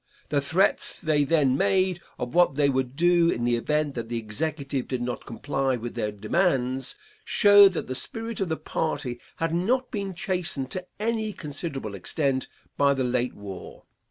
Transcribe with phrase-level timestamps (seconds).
[0.29, 4.17] The threats they then made of what they would do in the event that the
[4.17, 9.53] executive did not comply with their demands, showed that the spirit of the party had
[9.53, 13.83] not been chastened to any considerable extent by the late war.